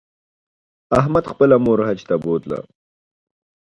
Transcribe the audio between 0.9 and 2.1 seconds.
احمد خپله مور حج